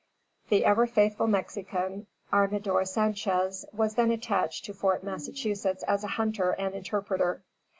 The 0.49 0.65
ever 0.65 0.87
faithful 0.87 1.27
Mexican, 1.27 2.07
Armador 2.33 2.85
Sanchez, 2.87 3.65
was 3.71 3.93
then 3.93 4.09
attached 4.09 4.65
to 4.65 4.73
Fort 4.73 5.03
Massachusetts 5.03 5.83
as 5.83 6.03
a 6.03 6.07
hunter 6.17 6.53
and 6.57 6.73
interpreter. 6.73 7.43